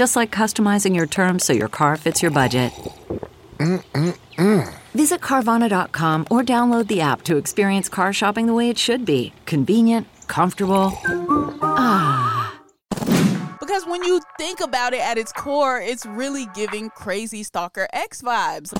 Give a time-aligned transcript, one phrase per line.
[0.00, 2.72] Just like customizing your terms so your car fits your budget.
[3.58, 4.74] Mm-mm-mm.
[4.94, 9.34] Visit Carvana.com or download the app to experience car shopping the way it should be
[9.44, 10.98] convenient, comfortable.
[11.60, 12.58] Ah.
[13.60, 18.22] Because when you think about it at its core, it's really giving crazy Stalker X
[18.22, 18.72] vibes.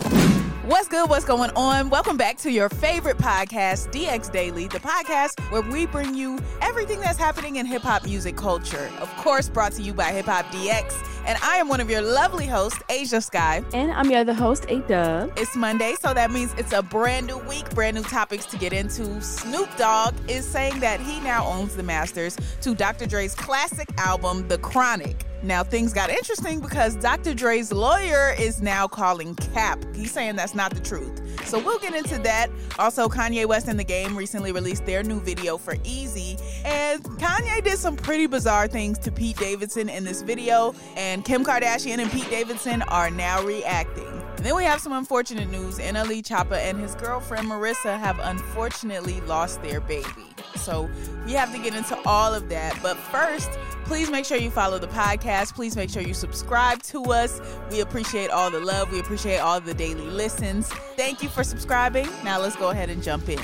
[0.64, 1.10] What's good?
[1.10, 1.90] What's going on?
[1.90, 7.00] Welcome back to your favorite podcast, DX Daily, the podcast where we bring you everything
[7.00, 8.90] that's happening in hip hop music culture.
[9.00, 11.09] Of course, brought to you by Hip Hop DX.
[11.26, 13.62] And I am one of your lovely hosts, Ashia Skye.
[13.72, 15.38] And I'm your other host, Ayeeedubb.
[15.38, 18.72] It's Monday, so that means it's a brand new week, brand new topics to get
[18.72, 19.20] into.
[19.20, 23.06] Snoop Dogg is saying that he now owns the masters to Dr.
[23.06, 25.24] Dre's classic album, The Chronic.
[25.42, 27.32] Now, things got interesting because Dr.
[27.32, 29.82] Dre's lawyer is now calling Cap.
[29.94, 31.18] He's saying that's not the truth.
[31.46, 32.50] So we'll get into that.
[32.78, 36.40] Also, Kanye West and the Game recently released their new video for Eazy.
[36.64, 40.74] And Kanye did some pretty bizarre things to Pete Davidson in this video.
[40.96, 44.06] And Kim Kardashian and Pete Davidson are now reacting.
[44.36, 45.78] And then we have some unfortunate news.
[45.78, 50.26] NLE Choppa and his girlfriend Marissa have unfortunately lost their baby.
[50.56, 50.90] So
[51.26, 52.78] we have to get into all of that.
[52.82, 53.50] But first,
[53.84, 55.54] please make sure you follow the podcast.
[55.54, 57.40] Please make sure you subscribe to us.
[57.70, 58.92] We appreciate all the love.
[58.92, 60.68] We appreciate all the daily listens.
[60.96, 62.08] Thank you for subscribing.
[62.24, 63.40] Now let's go ahead and jump in.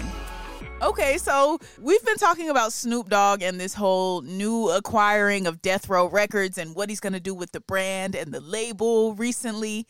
[0.82, 5.88] Okay, so we've been talking about Snoop Dogg and this whole new acquiring of Death
[5.88, 9.86] Row Records and what he's going to do with the brand and the label recently.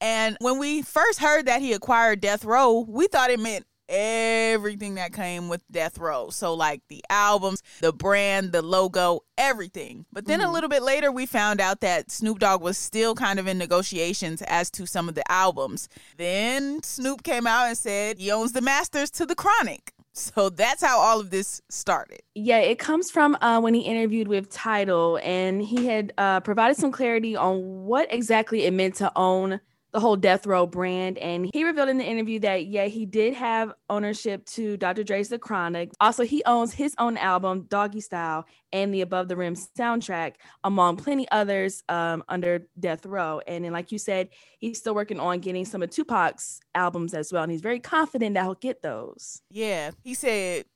[0.00, 4.96] And when we first heard that he acquired Death Row, we thought it meant everything
[4.96, 6.30] that came with Death Row.
[6.30, 10.06] So, like the albums, the brand, the logo, everything.
[10.12, 10.50] But then mm-hmm.
[10.50, 13.58] a little bit later, we found out that Snoop Dogg was still kind of in
[13.58, 15.88] negotiations as to some of the albums.
[16.16, 19.92] Then Snoop came out and said he owns the masters to the Chronic.
[20.18, 22.20] So that's how all of this started.
[22.34, 26.76] Yeah, it comes from uh, when he interviewed with Tidal, and he had uh, provided
[26.76, 29.60] some clarity on what exactly it meant to own
[29.92, 31.18] the whole Death Row brand.
[31.18, 35.02] And he revealed in the interview that, yeah, he did have ownership to Dr.
[35.02, 35.90] Dre's The Chronic.
[36.00, 41.28] Also, he owns his own album, Doggystyle, and the Above the Rim soundtrack, among plenty
[41.30, 43.40] others um, under Death Row.
[43.46, 44.28] And then, like you said,
[44.58, 47.42] he's still working on getting some of Tupac's albums as well.
[47.42, 49.42] And he's very confident that he'll get those.
[49.50, 49.92] Yeah.
[50.04, 50.66] He said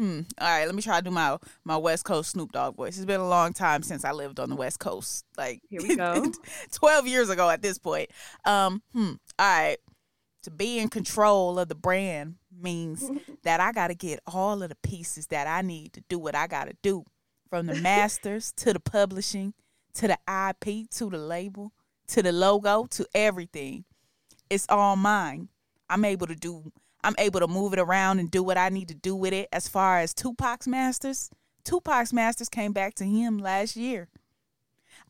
[0.00, 0.20] Hmm.
[0.40, 2.96] All right, let me try to do my my West Coast Snoop Dogg voice.
[2.96, 5.26] It's been a long time since I lived on the West Coast.
[5.36, 6.24] Like here we go.
[6.72, 8.08] Twelve years ago at this point.
[8.46, 8.82] Um.
[8.94, 9.12] Hmm.
[9.38, 9.76] All right.
[10.44, 13.10] To be in control of the brand means
[13.42, 16.34] that I got to get all of the pieces that I need to do what
[16.34, 17.04] I got to do,
[17.50, 19.52] from the masters to the publishing,
[19.96, 20.18] to the
[20.48, 21.74] IP, to the label,
[22.08, 23.84] to the logo, to everything.
[24.48, 25.50] It's all mine.
[25.90, 26.72] I'm able to do
[27.02, 29.48] I'm able to move it around and do what I need to do with it.
[29.52, 31.30] As far as Tupac's Masters,
[31.64, 34.08] Tupac's Masters came back to him last year.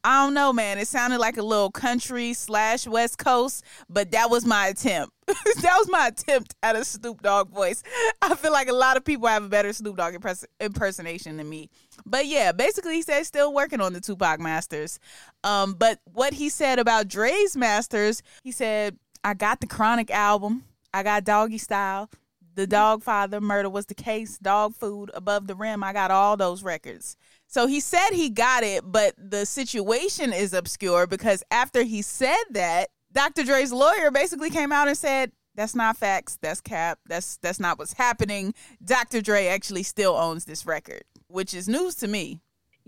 [0.03, 0.79] I don't know, man.
[0.79, 5.13] It sounded like a little country slash West Coast, but that was my attempt.
[5.27, 7.83] that was my attempt at a Snoop Dogg voice.
[8.23, 11.49] I feel like a lot of people have a better Snoop Dogg impers- impersonation than
[11.49, 11.69] me.
[12.07, 14.99] But yeah, basically, he said still working on the Tupac Masters.
[15.45, 20.65] Um, but what he said about Dre's Masters, he said, I got the Chronic album.
[20.93, 22.11] I got Doggystyle.
[22.55, 24.39] The Doggfather murder was the case.
[24.39, 25.85] Dog food above the rim.
[25.85, 27.17] I got all those records.
[27.47, 32.43] So he said he got it, but the situation is obscure because after he said
[32.51, 33.45] that, Dr.
[33.45, 36.39] Dre's lawyer basically came out and said, that's not facts.
[36.41, 36.99] That's cap.
[37.07, 38.55] That's that's not what's happening.
[38.85, 39.21] Dr.
[39.21, 42.41] Dre actually still owns this record, which is news to me.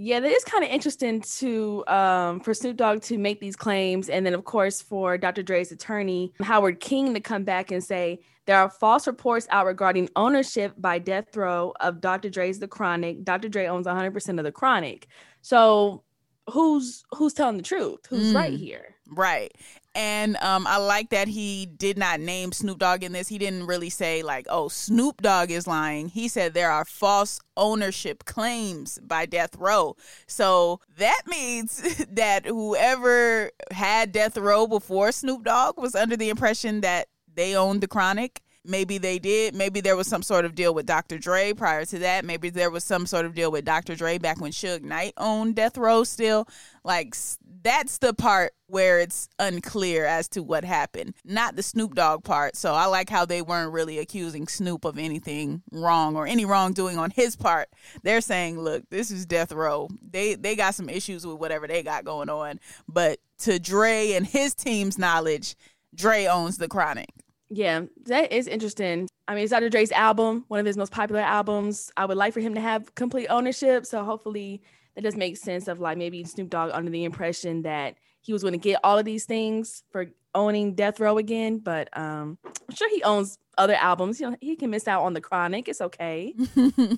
[0.04, 4.08] Yeah, that is kind of interesting to um, for Snoop Dogg to make these claims,
[4.08, 5.44] and then of course for Dr.
[5.44, 10.08] Dre's attorney Howard King to come back and say there are false reports out regarding
[10.16, 12.30] ownership by Death Row of Dr.
[12.30, 13.22] Dre's The Chronic.
[13.22, 13.48] Dr.
[13.48, 15.06] Dre owns 100% of The Chronic.
[15.40, 16.02] So
[16.50, 18.00] who's who's telling the truth?
[18.08, 18.96] Who's mm, right here?
[19.06, 19.54] Right.
[19.94, 23.28] And um, I like that he did not name Snoop Dogg in this.
[23.28, 26.08] He didn't really say, like, oh, Snoop Dogg is lying.
[26.08, 29.96] He said there are false ownership claims by Death Row.
[30.26, 36.80] So that means that whoever had Death Row before Snoop Dogg was under the impression
[36.80, 39.54] that they owned the Chronic Maybe they did.
[39.54, 41.18] Maybe there was some sort of deal with Dr.
[41.18, 42.24] Dre prior to that.
[42.24, 43.96] Maybe there was some sort of deal with Dr.
[43.96, 46.46] Dre back when Suge Knight owned Death Row still.
[46.84, 47.16] Like,
[47.62, 52.56] that's the part where it's unclear as to what happened, not the Snoop Dogg part.
[52.56, 56.98] So I like how they weren't really accusing Snoop of anything wrong or any wrongdoing
[56.98, 57.68] on his part.
[58.02, 59.88] They're saying, look, this is Death Row.
[60.08, 64.26] They they got some issues with whatever they got going on, but to Dre and
[64.26, 65.56] his team's knowledge,
[65.94, 67.10] Dre owns the Chronic.
[67.54, 69.08] Yeah, that is interesting.
[69.28, 69.68] I mean, it's Dr.
[69.68, 71.92] Dre's album, one of his most popular albums.
[71.98, 73.84] I would like for him to have complete ownership.
[73.84, 74.62] So hopefully
[74.94, 78.40] that does make sense of like maybe Snoop Dogg under the impression that he was
[78.42, 81.58] going to get all of these things for owning Death Row again.
[81.58, 84.20] But um, I'm sure he owns other albums.
[84.20, 85.68] You know, he can miss out on the Chronic.
[85.68, 86.34] It's okay.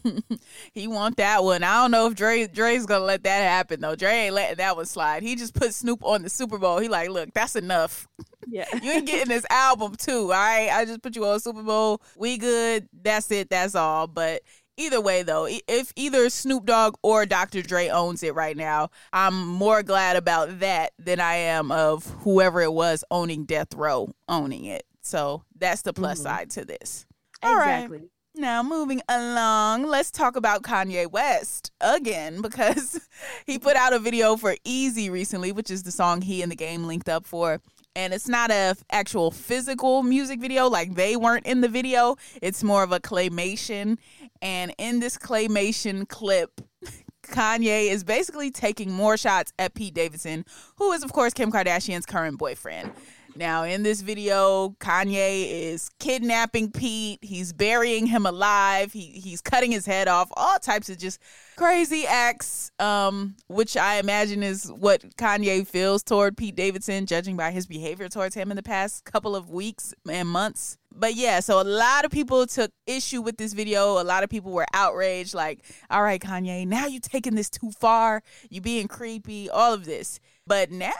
[0.72, 1.62] he want that one.
[1.62, 3.96] I don't know if Dre Dre's gonna let that happen though.
[3.96, 5.22] Dre ain't letting that one slide.
[5.22, 6.78] He just put Snoop on the Super Bowl.
[6.78, 8.08] He like, look, that's enough.
[8.46, 8.66] Yeah.
[8.82, 10.32] you ain't getting this album too.
[10.32, 10.70] All right.
[10.72, 12.00] I just put you on Super Bowl.
[12.16, 12.88] We good.
[13.02, 13.50] That's it.
[13.50, 14.06] That's all.
[14.06, 14.42] But
[14.76, 17.62] either way though, if either Snoop Dogg or Dr.
[17.62, 22.60] Dre owns it right now, I'm more glad about that than I am of whoever
[22.60, 24.84] it was owning Death Row owning it.
[25.04, 26.28] So that's the plus mm-hmm.
[26.28, 27.06] side to this.
[27.42, 27.98] All exactly.
[27.98, 28.08] Right.
[28.36, 33.06] Now, moving along, let's talk about Kanye West again because
[33.46, 36.56] he put out a video for Eazy recently, which is the song he and the
[36.56, 37.60] game linked up for
[37.96, 42.62] and it's not a actual physical music video like they weren't in the video it's
[42.62, 43.98] more of a claymation
[44.42, 46.60] and in this claymation clip
[47.22, 50.44] Kanye is basically taking more shots at Pete Davidson,
[50.76, 52.92] who is, of course, Kim Kardashian's current boyfriend.
[53.36, 57.18] Now, in this video, Kanye is kidnapping Pete.
[57.22, 58.92] He's burying him alive.
[58.92, 60.30] He he's cutting his head off.
[60.36, 61.20] All types of just
[61.56, 67.50] crazy acts, um, which I imagine is what Kanye feels toward Pete Davidson, judging by
[67.50, 70.78] his behavior towards him in the past couple of weeks and months.
[70.96, 74.00] But yeah, so a lot of people took issue with this video.
[74.00, 77.72] A lot of people were outraged, like, all right, Kanye, now you're taking this too
[77.72, 78.22] far.
[78.48, 80.20] You being creepy, all of this.
[80.46, 80.92] But now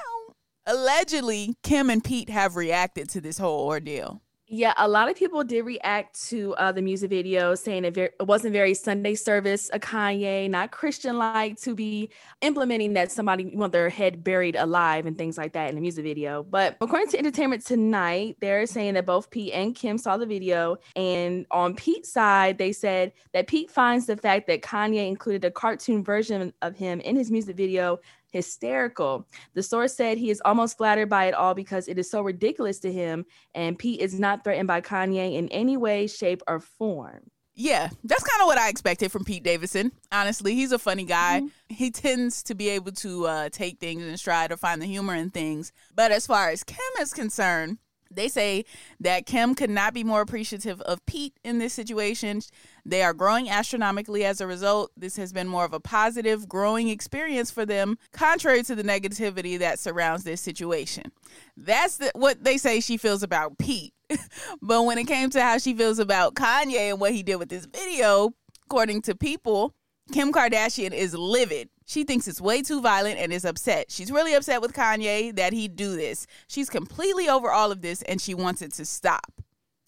[0.67, 4.21] allegedly Kim and Pete have reacted to this whole ordeal.
[4.47, 8.11] Yeah, a lot of people did react to uh, the music video, saying it, ver-
[8.21, 12.11] it wasn't very Sunday service, a Kanye, not Christian like, to be
[12.43, 16.05] implementing that somebody want their head buried alive and things like that in the music
[16.05, 16.43] video.
[16.43, 20.77] But according to Entertainment Tonight, they're saying that both Pete and Kim saw the video,
[20.95, 25.51] and on Pete's side, they said that Pete finds the fact that Kanye included a
[25.51, 27.99] cartoon version of him in his music video
[28.35, 29.27] hysterical.
[29.55, 32.81] The source said he is almost flattered by it all because it is so ridiculous
[32.81, 37.31] to him, and Pete is not threatened by Kanye in any way, shape, or form.
[37.57, 39.93] Yeah, that's kind of what I expected from Pete Davidson.
[40.11, 41.43] Honestly, he's a funny guy.
[41.43, 41.75] Mm-hmm.
[41.75, 45.15] He tends to be able to uh, take things in stride or find the humor
[45.15, 45.73] in things.
[45.95, 47.79] But as far as Kim is concerned,
[48.11, 48.65] they say
[49.01, 52.41] that Kim could not be more appreciative of Pete in this situation.
[52.85, 54.93] They are growing astronomically as a result.
[54.97, 59.59] This has been more of a positive, growing experience for them, contrary to the negativity
[59.59, 61.13] that surrounds this situation.
[61.57, 63.95] That's the, what they say she feels about Pete.
[64.63, 67.49] but when it came to how she feels about Kanye and what he did with
[67.49, 68.33] this video,
[68.67, 69.75] according to people,
[70.13, 71.69] Kim Kardashian is livid.
[71.87, 73.91] She thinks it's way too violent and is upset.
[73.91, 76.27] She's really upset with Kanye that he do this.
[76.49, 79.33] She's completely over all of this and she wants it to stop.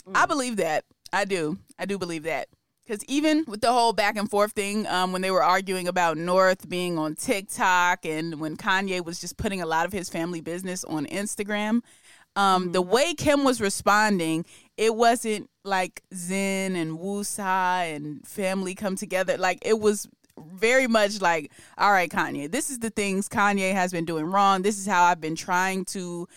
[0.06, 0.16] Mm.
[0.16, 0.84] I believe that.
[1.12, 1.58] I do.
[1.78, 2.48] I do believe that.
[2.86, 6.16] Because even with the whole back and forth thing, um, when they were arguing about
[6.16, 10.40] North being on TikTok and when Kanye was just putting a lot of his family
[10.40, 11.80] business on Instagram,
[12.36, 12.72] um, mm-hmm.
[12.72, 14.44] the way Kim was responding,
[14.76, 19.36] it wasn't like Zen and Woosah and family come together.
[19.36, 20.06] Like it was
[20.56, 24.62] very much like, all right, Kanye, this is the things Kanye has been doing wrong.
[24.62, 26.28] This is how I've been trying to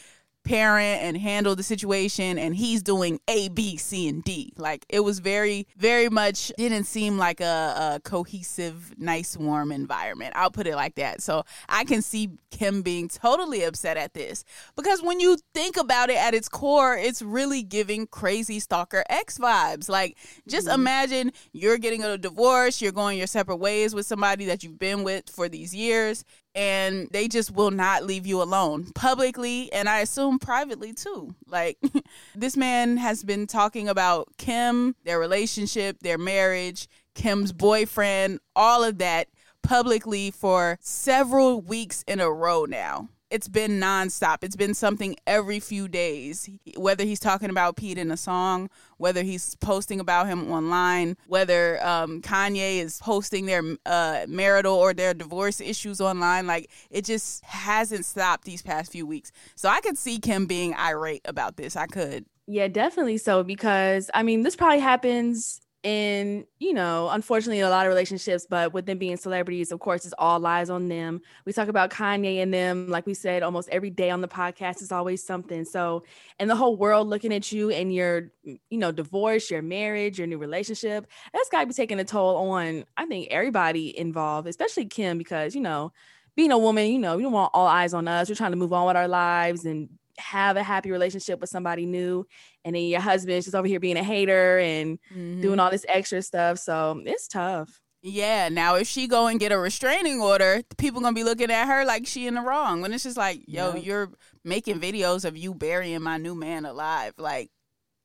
[0.44, 4.54] parent and handle the situation and he's doing a b c and d.
[4.58, 10.34] Like it was very very much didn't seem like a, a, cohesive nice warm environment.
[10.36, 11.22] I'll put it like that.
[11.22, 14.44] So i can see kim being totally upset at this.
[14.76, 19.38] Because when you think about it at its core it's really giving crazy stalker x
[19.38, 19.90] vibes.
[19.90, 20.18] Like
[20.48, 20.80] just mm-hmm.
[20.80, 25.04] imagine you're getting a divorce you're going your separate ways with somebody that you've been
[25.04, 26.24] with for these years
[26.60, 31.34] and they just will not leave you alone publicly and I assume privately too.
[31.48, 31.78] Like
[32.36, 38.98] this man has been talking about Kim, their relationship, their marriage, Kim's boyfriend, all of
[38.98, 39.30] that
[39.64, 43.08] publicly for several weeks in a row now.
[43.30, 44.44] It's been nonstop.
[44.44, 46.50] It's been something every few days.
[46.76, 51.86] Whether he's talking about Pete in a song, whether he's posting about him online, whether
[51.86, 57.44] um, Kanye is posting their uh, marital or their divorce issues online, like it just
[57.46, 59.32] hasn't stopped these past few weeks.
[59.56, 61.76] So I could see Kim being irate about this.
[61.76, 62.26] I could.
[62.48, 67.86] Yeah, definitely so because I mean, this probably happens in you know unfortunately a lot
[67.86, 71.22] of relationships but with them being celebrities of course it's all lies on them.
[71.46, 74.82] We talk about kanye and them like we said almost every day on the podcast
[74.82, 75.64] is always something.
[75.64, 76.04] So
[76.38, 80.28] and the whole world looking at you and your you know divorce your marriage your
[80.28, 84.86] new relationship that's got to be taking a toll on i think everybody involved especially
[84.86, 85.92] kim because you know
[86.36, 88.30] being a woman you know we don't want all eyes on us.
[88.30, 91.86] We're trying to move on with our lives and have a happy relationship with somebody
[91.86, 92.26] new
[92.66, 95.42] and then your husband's just over here being a hater and mm-hmm.
[95.42, 99.52] doing all this extra stuff so it's tough yeah now if she go and get
[99.52, 102.94] a restraining order people gonna be looking at her like she in the wrong when
[102.94, 104.10] it's just like yo you're
[104.44, 107.50] making videos of you burying my new man alive like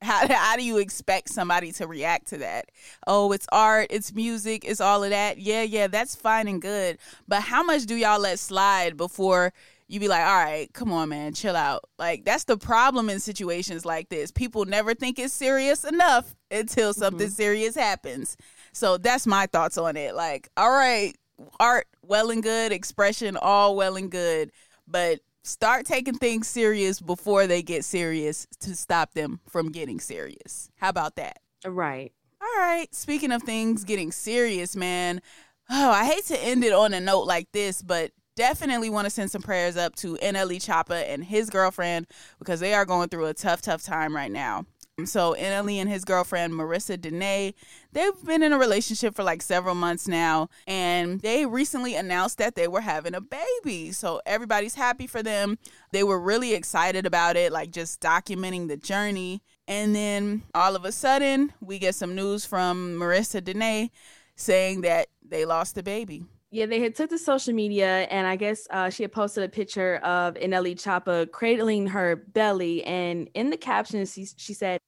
[0.05, 2.71] how, how do you expect somebody to react to that?
[3.07, 5.39] Oh, it's art, it's music, it's all of that.
[5.39, 6.99] Yeah, yeah, that's fine and good.
[7.27, 9.53] But how much do y'all let slide before
[9.89, 11.85] you be like, all right, come on, man, chill out.
[11.99, 14.31] Like that's the problem in situations like this.
[14.31, 17.01] People never think it's serious enough until mm-hmm.
[17.01, 17.35] something mm-hmm.
[17.35, 18.37] serious happens.
[18.73, 20.15] So that's my thoughts on it.
[20.15, 21.15] Like, all right,
[21.61, 24.51] art, well and good, expression, all well and good,
[24.89, 30.71] but start taking things serious before they get serious to stop them from getting serious.
[30.77, 31.39] How about that?
[31.65, 32.13] Right.
[32.41, 32.93] All right.
[32.95, 35.21] Speaking of things getting serious, man.
[35.71, 39.11] Oh, I hate to end it on a note like this, but definitely want to
[39.11, 42.07] send some prayers up to NLE Choppa and his girlfriend
[42.39, 44.67] because they are going through a tough, tough time right now.
[45.05, 47.53] So NLE and his girlfriend Marissa Da Nae,
[47.93, 52.55] they've been in a relationship for like several months now, and they recently announced that
[52.55, 53.91] they were having a baby.
[53.91, 55.59] So everybody's happy for them.
[55.91, 59.43] They were really excited about it, like just documenting the journey.
[59.67, 63.91] And then all of a sudden, we get some news from Marissa Da Nae
[64.37, 66.25] saying that they lost the baby.
[66.55, 69.49] Yeah, they had took to social media, and I guess uh, she had posted a
[69.49, 74.81] picture of NLE Choppa cradling her belly, and in the caption, she, she said,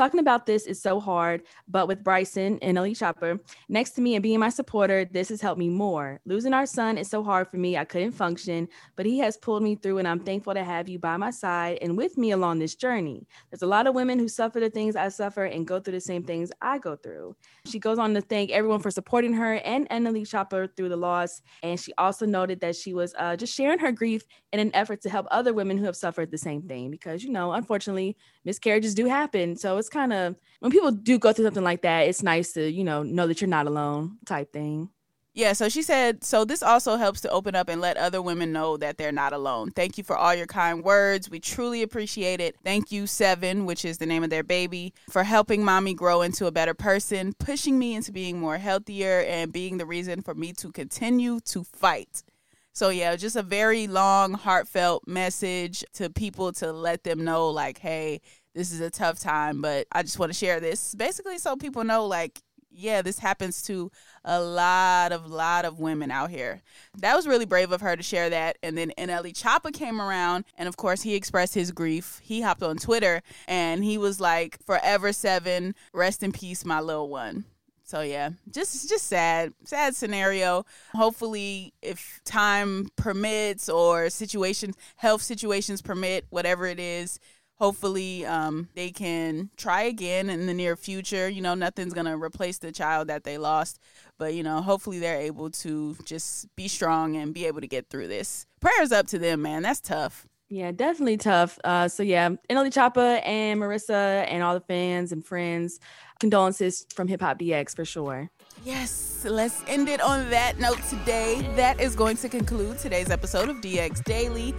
[0.00, 3.38] "Talking about this is so hard, but with Bryson NLE Choppa
[3.68, 6.22] next to me and being my supporter, this has helped me more.
[6.24, 8.66] Losing our son is so hard for me; I couldn't function,
[8.96, 11.80] but he has pulled me through, and I'm thankful to have you by my side
[11.82, 13.26] and with me along this journey.
[13.50, 16.00] There's a lot of women who suffer the things I suffer and go through the
[16.00, 19.86] same things I go through." She goes on to thank everyone for supporting her and
[19.90, 21.42] NLE Choppa through the loss.
[21.62, 25.02] And she also noted that she was uh, just sharing her grief in an effort
[25.02, 26.90] to help other women who have suffered the same thing.
[26.90, 28.16] Because, you know, unfortunately,
[28.46, 29.56] miscarriages do happen.
[29.56, 32.70] So it's kind of, when people do go through something like that, it's nice to,
[32.70, 34.90] you know, know that you're not alone type thing.
[35.32, 38.52] Yeah, so she said, so this also helps to open up and let other women
[38.52, 39.70] know that they're not alone.
[39.70, 41.30] Thank you for all your kind words.
[41.30, 42.56] We truly appreciate it.
[42.64, 46.46] Thank you, Seven, which is the name of their baby, for helping mommy grow into
[46.46, 50.52] a better person, pushing me into being more healthier, and being the reason for me
[50.54, 52.24] to continue to fight.
[52.72, 57.78] So, yeah, just a very long, heartfelt message to people to let them know, like,
[57.78, 58.20] hey,
[58.54, 61.84] this is a tough time, but I just want to share this basically so people
[61.84, 62.42] know, like,
[62.72, 63.90] yeah, this happens to
[64.24, 66.62] a lot of lot of women out here.
[66.98, 68.58] That was really brave of her to share that.
[68.62, 72.20] And then NLE Choppa came around, and of course he expressed his grief.
[72.22, 77.08] He hopped on Twitter and he was like, "Forever seven, rest in peace, my little
[77.08, 77.44] one."
[77.90, 80.64] So yeah, just just sad, sad scenario.
[80.94, 87.18] Hopefully, if time permits or situations, health situations permit, whatever it is,
[87.60, 91.28] hopefully um, they can try again in the near future.
[91.28, 93.78] You know, nothing's going to replace the child that they lost,
[94.18, 97.88] but, you know, hopefully they're able to just be strong and be able to get
[97.90, 98.46] through this.
[98.60, 99.62] Prayers up to them, man.
[99.62, 100.26] That's tough.
[100.48, 101.58] Yeah, definitely tough.
[101.62, 105.78] Uh, so, yeah, NLE Choppa and Marissa and all the fans and friends,
[106.18, 108.30] condolences from Hip Hop DX for sure.
[108.64, 111.48] Yes, let's end it on that note today.
[111.54, 114.54] That is going to conclude today's episode of DX Daily.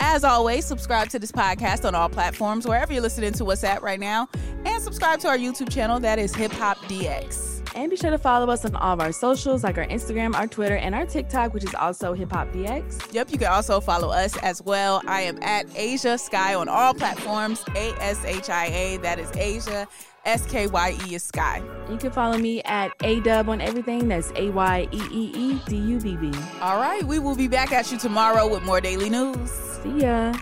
[0.00, 3.82] As always, subscribe to this podcast on all platforms, wherever you're listening to us at
[3.82, 4.28] right now,
[4.64, 7.52] and subscribe to our YouTube channel that is Hip Hop DX.
[7.74, 10.46] And be sure to follow us on all of our socials, like our Instagram, our
[10.46, 13.12] Twitter, and our TikTok, which is also Hip Hop DX.
[13.12, 15.02] Yep, you can also follow us as well.
[15.06, 17.64] I am at Ashia Skye on all platforms.
[17.74, 19.88] A S H I A, that is Ashia.
[20.24, 21.62] S K Y E is Skye.
[21.90, 24.08] You can follow me at Ayeeedubb on everything.
[24.08, 26.32] That's A Y E E E D U B B.
[26.60, 29.50] All right, we will be back at you tomorrow with more daily news.
[29.50, 30.34] See ya.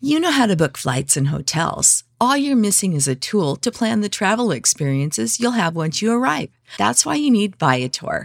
[0.00, 3.70] You know how to book flights and hotels all you're missing is a tool to
[3.70, 6.48] plan the travel experiences you'll have once you arrive.
[6.78, 8.24] That's why you need Viator.